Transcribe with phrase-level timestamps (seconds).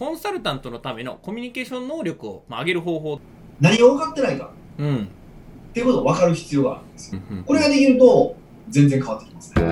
[0.00, 3.20] コンサルタントのためのコミュニケーション能力を、まあ、上げる方法。
[3.60, 4.96] 何を分かってないかうん。
[4.96, 7.20] っていうことを分かる必要があるんですよ。
[7.30, 8.34] うんこれができると、
[8.70, 9.62] 全然変わってきますね。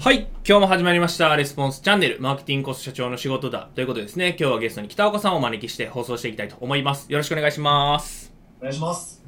[0.00, 0.26] はい。
[0.44, 1.36] 今日も始まりました。
[1.36, 3.68] レスポンスチャンネル、マーケティングコスト社長の仕事だ。
[3.76, 7.06] ということでですね、今日はゲストに北岡さんをお招きして放送していきたいと思います。
[7.08, 8.34] よろしくお願いします。
[8.58, 9.23] お願いします。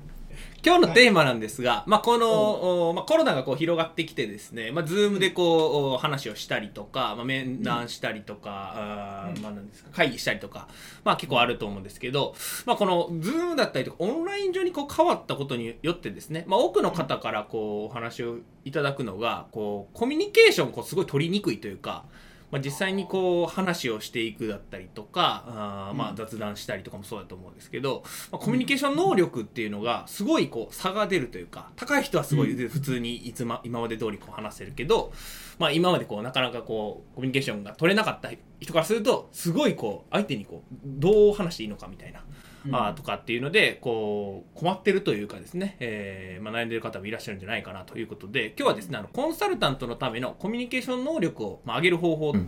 [0.66, 9.42] 今日のテーマなんですが、まあ、この、おまあ、コロナがこう広がってきてですね、まあ、ズームでこう、お話をしたりとか、まあ、面談したりとか、うん。
[9.42, 10.66] まあ、なんですか、会議したりとか、
[11.04, 12.34] まあ、結構あると思うんですけど、
[12.64, 22.06] まあ、この、ズームだったりとか、オンライン上にこう変わったことによってですね、まあ、多くの方からこう、お話をいただくのが、こう、コミュニケーションをこうすごい取りにくいというか、
[22.50, 26.16] まあ、実際にこう話をしていくだったりとかあーまあうん。
[26.16, 35.12] 雑談したりとかもそうだと思うんですけど、まあ、コミュニケーション能力っていうのがすごいこう差が出るというか高い人はすごい普通にいつま今まで通りこう話せるけど、
[35.58, 42.22] まあ、今までこうなかなかこうコミュニケーションが取れなかった人からするとすごいこう相手にこうどう話していいのかみたいな。
[42.72, 52.46] あーとかっていうのでこう困ってるというかですね、えーまあ、悩んでる方もいらっしゃるんじゃないかなということで今日はですねあのコンサルタントのためのコミュニケーション能力を、まあ、上げる方法、うん。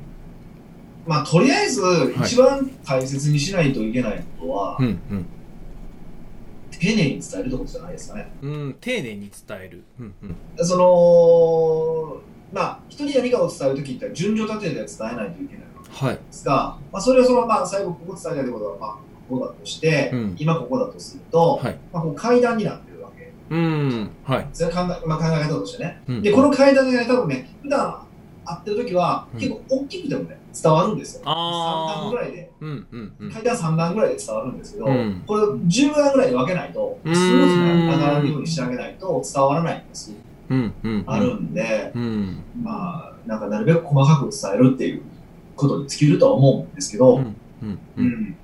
[1.07, 1.81] まあ、とりあえず、
[2.23, 5.27] 一番大切にしないといけないことは、うん
[6.71, 8.31] 丁寧に伝えるところじゃないですかね。
[8.41, 10.65] うん、丁寧に伝える、うんうん。
[10.65, 18.99] その、まあ、人に何かを伝えるときって、順序立てて伝えないといけないわけはいですが、まあ、それをその、まあ、最後ここ伝えたいということは、まあ、
[19.29, 20.37] ここだとして、うん。
[20.39, 21.79] 今ここだとすると、はい。
[21.93, 23.33] まあ、こう階段になってるわけ。
[23.51, 24.11] うん。
[24.25, 24.49] はい。
[24.53, 26.03] それは考え,、まあ、考え方としてね。
[26.09, 26.23] うん。
[26.23, 28.03] で、この階段がね、多分ね、普段
[28.45, 29.41] 会ってるときは、うん。
[29.41, 31.23] 結構大きくてもね、伝わるんですよ。
[31.25, 32.01] あー。
[32.01, 33.31] 3段ぐらいで、うんうんうん。
[33.31, 35.23] 階段3段ぐらいで伝わるんですけど、うん。
[35.27, 40.15] これ10段ぐらいで分けないと、スムうーズに上がるようにしてあげないと伝わらないんです。
[40.51, 42.43] うんうんあるんで、うん。
[42.63, 45.03] まあ、なんかなるべく細かく伝えるっていう
[45.55, 47.27] ことに尽きるとは思うんですけど、うんう
[47.99, 48.07] うん。
[48.07, 48.37] ん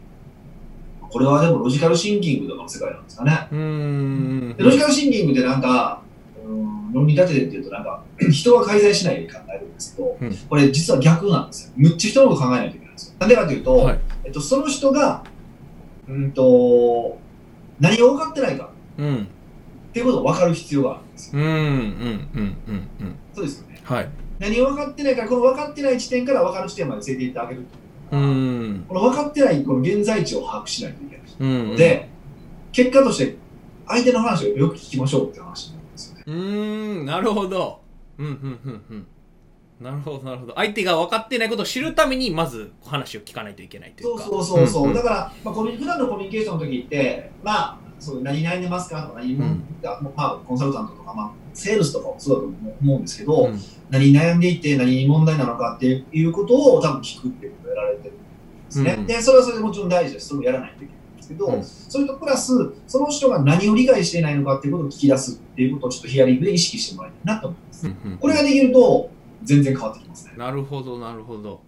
[1.14, 3.46] これはでもロジカルシンキングとかの世界なんですかね。
[3.52, 6.02] うんでロジカルシンキングってなんか、
[6.44, 8.02] うん論理立ててっていうとなんか、
[8.32, 11.72] 人は介在しないように考えるんですけど、うんこれ実は逆なんですよ。
[11.76, 13.14] むっちゃ人のこと考えないといけないんですよ。
[13.20, 15.22] なんでかというと、はいえっと、その人が、
[16.08, 17.18] うんと、
[17.78, 21.42] 何を分かってないかうんっていうことを分かる必要があるんですよ。
[21.42, 23.80] うんうんうんうんうんそうですよね。
[23.84, 24.08] はい
[24.40, 27.62] 何を分かってないか、この分かってない地点から分かる地点まで連れて行ってあげるっ
[28.10, 28.84] うん。
[28.88, 31.26] この分かってないこの現在地を把握しないといけない。
[31.40, 32.08] うんで、
[32.72, 33.36] 結果として
[33.86, 36.24] 相手の話をよく聞きましょうって話なんですよね。
[36.26, 37.80] うーんなるほど。
[38.18, 38.32] うんうん
[38.64, 39.06] うんうん。
[39.80, 40.54] なるほどなるほど。
[40.54, 44.24] 相手が分かってないことを知るためにまず話を聞かないといけないといそううか。
[44.24, 44.88] そうそうそう。
[44.88, 44.94] んん。
[44.94, 53.60] だから、まあ、コ普段のコミュニケーションの時って、まあ、そう何悩んでますかとか、何も、うんまあ、コンサルタントとか、まあ、セールスとかもそうだと思うんですけど、うん。
[53.90, 57.53] 何に悩んでいて、何に問題なのかっていうことを多分聞くっていう
[58.74, 58.96] ですね。
[58.98, 60.28] うんで、それはそれでもちろん大事です。
[60.28, 67.86] それをやらないといけないんですけど、うんそれとプラス、その人が何を理解していないのかっていうことを聞き出すっていうことをちょっとヒアリングで意識してもらいたいなと思います。
[67.86, 69.10] うんうんこれができると、
[69.42, 70.32] 全然変わってきますね。
[70.36, 71.60] なるほどなるほど、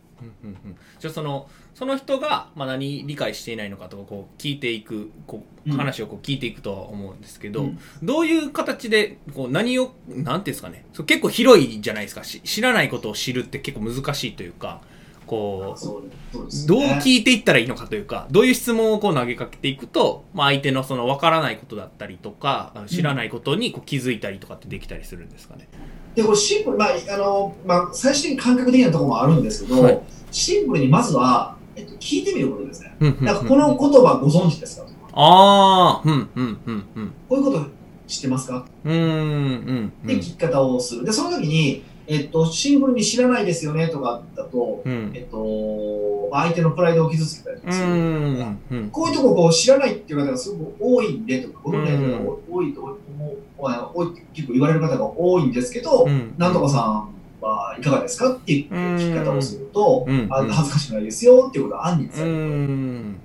[0.99, 14.81] じゃあそのその人が、まあ、何理解していないのかとかこう聞いていくこううん話をこう聞いていくとは思うんですけど、うんどういう形でこう何をなんていうんですかねそう結構広いじゃないですかし知らないことを知るって結構難しいというか
[15.27, 17.01] こうどうね。
[17.03, 25.69] 聞いていったらいいのかというか、どういう質問をこう投げかけていくと、まあ、相手のその分からないことだったりとか、知らないことにこう気づいたりとかってできたりするんですかね？
[26.15, 30.01] で、これシンプル、まあ、あの、まあ、最終的に感覚的なところもあるんですけど、はい
[30.33, 32.95] シンプルにまずは、えっと、聞いてみることですね。
[33.01, 34.87] うんうんうんなんかこの言葉ご存知ですか？
[35.13, 37.13] ああ、うんうんうんうん。
[37.29, 37.65] こういうこと
[38.07, 38.67] 知ってますか？
[38.85, 41.05] うーんうんうんって聞き方をする。
[41.05, 45.13] で、その時に、えっと、シンプルに知らないですよねとかだと、うん。
[45.15, 47.87] えっと、相手のプライドを傷つけたりとうかする。
[47.89, 48.91] んうん。
[48.91, 52.93] こういうとここう知らないっていう方がすごく多いんでとか、ご存知ない方が多いと思
[53.33, 56.35] う、多い結構言われる方が多いんですけど、うん。
[56.39, 60.29] なんとかさんはいかがですかっていう聞き方をすると、うん。
[60.31, 63.17] あ恥ずかしくないですよっていうことが暗にう伝える。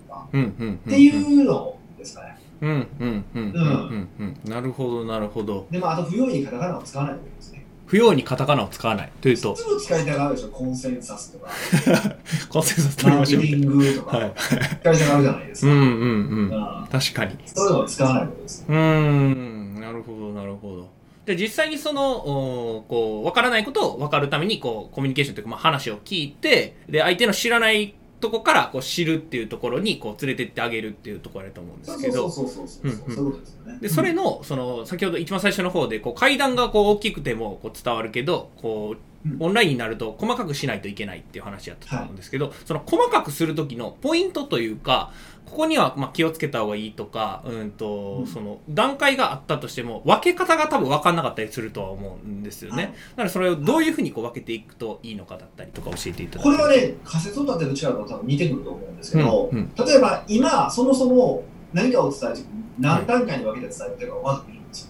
[0.74, 2.38] っていうのですかね。
[2.62, 2.70] うん。
[2.70, 2.86] うん。
[3.00, 3.26] うん。
[3.36, 3.44] うん。
[3.44, 4.10] うん。
[4.20, 4.50] うん。
[4.50, 7.61] なるほどなるほどで、まあ、あと不用意にカタカナを使わないといいですね。
[7.92, 9.12] 不要にカタカナを使わない。
[9.20, 11.52] というとすぐ使いたがるでしょ、コンセンサスとか、
[12.48, 13.42] コンセンサス取りましょう。
[13.42, 14.34] マーケティングとか、はい。
[14.38, 15.72] 使いたがるじゃないですか。
[15.74, 15.96] うんうんうん。
[16.44, 16.88] うん。
[16.90, 17.36] 確かに。
[17.46, 18.66] そういうのを使わないことです。
[18.66, 19.76] うーん。
[19.82, 20.90] なるほどなるほど。
[21.26, 33.78] で実際にそのおこう分からないことを分かるためにこうコミュニケーションというか、まあ、話を聞いてで相手の知らないとこからこう知るっていうところにこう連れてってあげるっていうところだと思うんですけどそうそうそうそうそそういうことですよね。
[33.82, 45.12] でそれのその先ほど一番最初の方でこう階段がこう大きくてもこう伝わるけどこううんオンラインになると細かくしないといけないっていう話やったと思うんですけど、その細かくする時のポイントというか、
[45.46, 48.28] ここにはまあ気をつけた方がいいとか、うんと、うん。
[48.28, 52.84] その段階があったとしても、分け方が多分分かんなかったりするとは思うんですよね。
[52.84, 52.92] はい。
[52.92, 59.72] だからそれをどういうふうにこう分けていくといいのかだったりとか教えていただこれはね、仮説を立てる力と多分似てくると思うんですけど、うんうん。
[59.86, 64.90] 例えば今、そもそも何かを伝えるときに何段階に分けて伝えてるかをまず見るんですよ。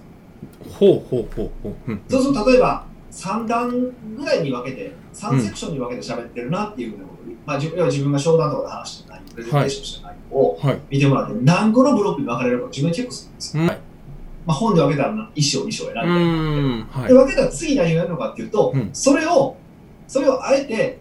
[0.73, 1.91] ほうほうほうほう。
[1.91, 2.01] うん。
[2.07, 3.69] そうすると、例えば3段
[4.15, 10.79] ぐらいに分けて、3セクションに分けて喋ってるなっていうふうなことに、まあ、自要は自分が商談とかで話してない、プレゼンテーションしてないをはい。
[10.89, 13.63] 見てもらって、何個のブロックに分かれるか自分でチェックするんですよ。
[13.65, 13.79] はい。
[14.45, 17.07] まあ、本で分けたら1章、2章選んで。
[17.07, 17.13] で、。
[17.13, 19.57] 分けたら次何をやるのかっていうと、うんそれを、
[20.07, 20.99] それをあえて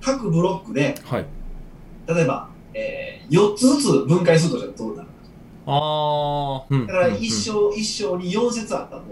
[0.00, 1.26] 各ブロックで、はい。
[2.06, 5.14] 例えば、えー、4つずつ分解するとしたらどうなるか。
[5.66, 6.66] ああ。
[6.68, 9.02] うんだから1章、一章に4節あったと。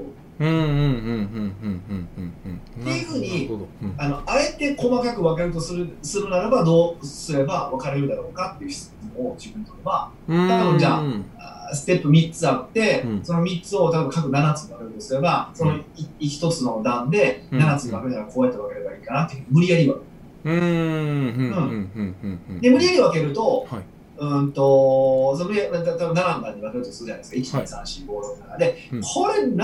[0.41, 3.51] うんうんうんうんうんうんっていうふうに、
[3.97, 10.35] あのあえて細かく分かるとするするならばどうすれば分かれるだろうかっていう質問を自分にとればか
[10.73, 11.01] らじゃ
[11.39, 15.85] あステップ3つあって、うん、その3つを多分各7つに分かるとすればその 1,、うん、
[16.21, 20.05] 1つの段で7つに分かるたらこうやって分ければいいかなって無理やり分ける。
[20.45, 22.17] うんうんうん
[22.51, 23.83] うんで無理やり分けると、はい、
[24.17, 27.59] うんと、その例えば7段に分けるとするじゃないですか。
[27.59, 29.01] 1、2、3、4、5、6、7で、うん。
[29.03, 29.57] これ7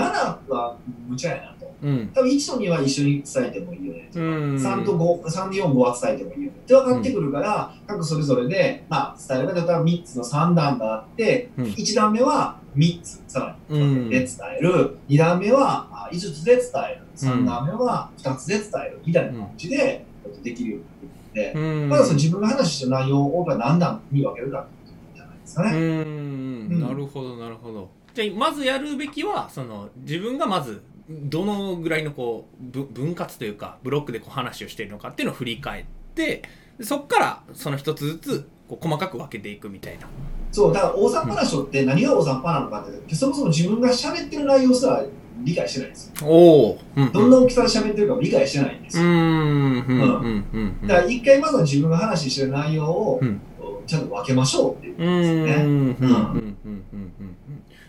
[0.49, 0.77] は
[1.07, 1.71] 無茶やなと。
[1.81, 2.11] うん。
[2.13, 4.25] 多分1と2は一緒に伝えてもいいよねとか。
[4.25, 4.55] うん。
[4.55, 11.65] 3と5、3で4、5は伝えてもいいよねって分かってくるから、各それぞれで、まあ、伝える例えば3つの3段があって、うん。
[11.65, 13.81] 1段目は3つ、さらに。
[13.81, 14.09] うん。
[14.09, 14.27] で伝
[14.59, 20.05] える、2段目はあ5つで伝える、3段目は2つで伝える、みたいな感じで、
[20.43, 21.89] できるようになってくるので、うん。
[21.89, 26.03] まずその自分が話した内容を何段に分けるかってことじゃないですかうね。
[26.03, 26.79] ん。
[26.81, 27.89] なるほどなるほど。
[28.13, 35.85] じゃあまずやるべきはその自分がまずどのぐらいのこうぶ分割というかブロックでこう話をしているのかっていうのを振り返っ
[36.15, 36.43] て
[36.77, 40.07] でそこからその一つずつこう細かく分けていくみたいな。
[40.51, 45.03] そう、だから大雑把な人って何が大雑把なのかって、そもそも自分が喋ってる内容すら
[45.43, 46.27] 理解してないんですよ。
[46.27, 47.11] おおうん。
[47.11, 49.03] どんな大きさで喋ってるかも理解してないんですよ。
[49.03, 49.11] うん。
[49.11, 49.75] うん。
[49.79, 50.45] うん。
[50.53, 50.87] うん。
[50.87, 53.41] だから一回まずは自分が話してる内容をうん。
[53.87, 55.53] ちゃんと分けましょうっていうことうんうんですよね。
[55.53, 55.63] うん。
[55.63, 55.71] うん。
[55.71, 55.97] うん。
[56.05, 56.85] うん。
[56.93, 57.13] うん。
[57.19, 57.35] うん。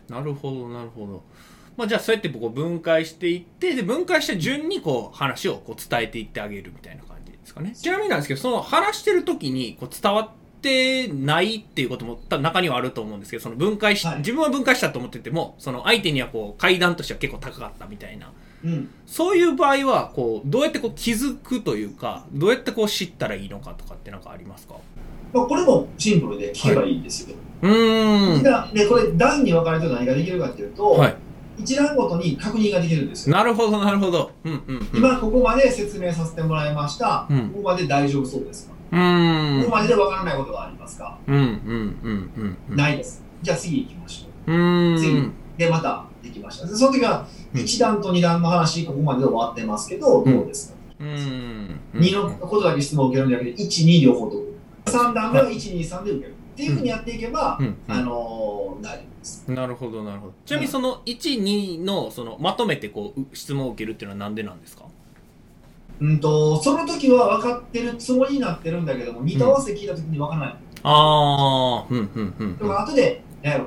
[0.08, 1.22] なるほどなるほど。
[1.76, 7.75] まあじゃあそうやってこう分解していってで分解した順にこう話をこう伝えていってあげるみたいな感じですかね。
[7.75, 10.31] ちなみになんですけどその話してる時にこう伝わっ
[10.62, 14.19] てないっていうことも多分中にはあると思うんですけどその分解し、はい。
[14.19, 18.31] 自分は分解したと思っててもその相手にはこう階段としては結構高かったみたいな。
[18.64, 18.88] うん。
[19.06, 24.76] そういう場合はこうどうやってこう気づくというかどうやってこう知ったらいいのかとかってなんかありますか？
[25.32, 27.37] まあ、これもシンプルで聞けばいいんですよ。
[27.62, 28.43] うーん。
[28.43, 31.17] でで、これ段に分かれて何ができるかっていうと、はい。
[31.59, 33.37] 一段ごとに確認ができるんですよ。
[33.37, 34.31] なるほどなるほど。
[34.44, 34.88] うんうんうん。
[34.94, 37.26] 今ここまで説明させてもらいました。
[37.31, 37.50] うん。
[37.50, 39.64] ここまで大丈夫そうですか、うーん。
[39.64, 41.42] ここまでで分からないことがありますか、うんうん
[42.02, 42.10] う
[42.40, 43.24] んうんないです。
[43.42, 44.54] じゃあ次行きましょう。
[44.54, 44.98] うーん。
[44.98, 45.30] 次。
[45.58, 46.66] で、またできました。
[46.66, 47.60] でその時はうん。
[47.60, 51.80] 1段と2段の話、ここまでで終わってますけど、どうですか、うーん。
[51.94, 54.36] 2のことだけ質問を受けるんじゃなくて、1、2両方と。
[54.86, 56.34] 3段目は1、2、3で受ける。
[56.52, 59.44] っていうふうにやっていけば、うんあのー、大丈夫です。
[59.50, 60.32] なるほどなるほど。
[60.44, 64.84] ちなみにその12のそのまとめてこうう質問を受けるっていうのはなんでなんですか？
[66.00, 70.56] うんと、その時は分かってるつもりになってるんだけども、見と合わせ聞いた時に分からない。
[70.84, 72.58] ああうんうんうん。
[72.58, 73.61] だから後で、ね、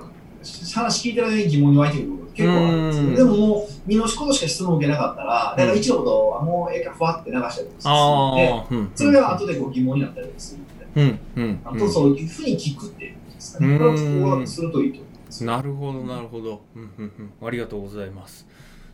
[0.74, 3.06] 話聞いてる間に疑問に湧いてくること結構あるんですうん。
[3.12, 13.78] けど、でももう、2のことしか質問を受けなかったら、だから1のことはもうええからふわって流したりするんで、ああうんそれが後でこう疑問になったりするんで、うんうんあとそういうふうに聞くっていうことですかね。
[13.78, 15.44] これはするといいと思います。
[15.44, 16.62] なるほどなるほど。
[16.76, 17.48] うんうんうん。
[17.48, 18.46] ありがとうございます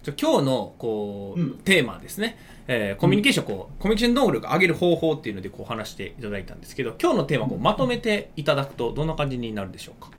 [0.04, 1.58] じゃあ今日のこう、うん。
[1.60, 10.10] テーマですね、えーコミュニケーションこうコミュニケーション能力を上げる方法っていうのでこう話していただいたんですけど今日のテーマをまとめていただくとどんな感じになるでしょうか？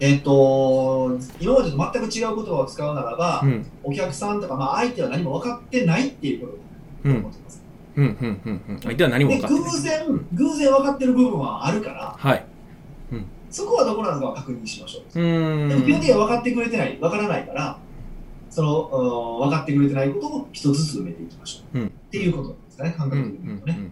[0.00, 3.66] えっ、と、今までと全く違う言葉を使うならば、うん。
[3.82, 6.58] お客さんとか、まあ、相手は何も分かってないっていうこと
[7.04, 7.62] うんだと思ってます。
[7.96, 8.04] うん。
[8.04, 8.40] うん。
[8.46, 8.62] うん。
[8.66, 8.80] うん。
[8.82, 9.70] 相手は何もで分かってない。
[9.70, 12.44] 偶然、偶然分かってる部分はあるから、はい。
[13.50, 15.20] そこはどこなのかを確認しましょう。
[15.20, 15.68] うーん。
[15.68, 17.78] でも基本的には分かってくれてない、分からないから、
[18.50, 21.80] そのうん分かってくれてないことを一つずつ埋めていきましょう。
[21.80, 23.90] うんっていうことですかね、感覚的にね。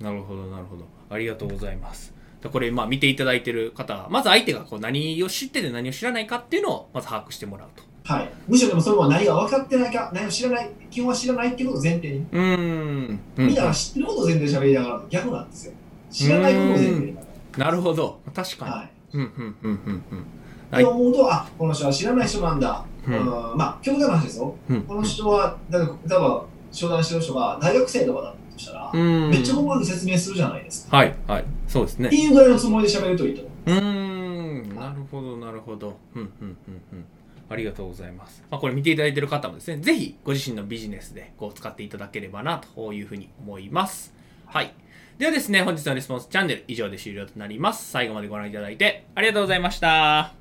[0.00, 8.30] なるほどなるほどありがとうございますでこれまあ見ていただいてる方はまず相手がこう何を知ってて何を知らないかっていうのをまず把握してもらうとはい。
[8.46, 12.18] むしろでもそれは何が分かってないか、何を知らない、基本は知らないっていうことを前提に。
[12.18, 15.72] うーんうんみんなが知ってることを前提で喋りながら逆なんですよ。
[16.10, 17.16] 知らないことを前提に。
[17.56, 18.90] なるほど確かに、はい。
[19.14, 19.28] うんうん
[19.62, 20.26] うんうんうん
[20.72, 22.84] って思うと、あ、この人は知らない人なんだ。
[23.06, 24.54] ううんん、まあ、極端な話ですよ。
[24.68, 24.82] うん。
[24.82, 29.30] この人は、だから、例えば、商談してる人が大学生とかだったとしたら、うん。
[29.30, 30.96] めっちゃ細かく説明するじゃないですか。
[30.96, 31.44] はいはい。
[31.68, 32.08] そうですね。
[32.08, 33.70] っていうぐらいのつもりで喋るといいと思う。
[33.70, 34.74] うーん。
[34.74, 35.96] なるほどなるほど。
[36.14, 36.56] うんうんうん
[36.92, 37.04] うん。
[37.48, 44.12] ありがとうございます、まあ、これ見ていただいている方もですねぜひご自身のビジネスでこう使っていただければなというふうに思います。
[44.46, 44.72] はい。
[45.18, 47.90] ではですね本日のレスポンスチャンネル以上で終了となります。
[47.90, 50.34] 最後までご覧いただいてありがとうございました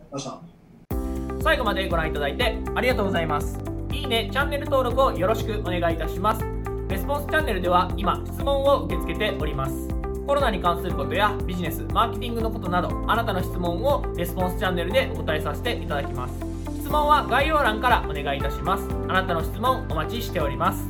[1.41, 3.59] 最後までご覧いただいてありがとうございます。
[3.91, 6.43] いいねチャンネル登録をよろしくお願いいたします。
[6.89, 9.89] レスポンスチャンネルでは今質問を受け付けております。
[10.25, 16.33] コロナに関することやビジネスマーケティングのことなどあなたの質問をレスポンスチャンネルでお答えさせていただきます。
[16.79, 18.87] 質問は概要欄からお願いいたします。
[19.07, 20.83] あなたの質問お待ちしております。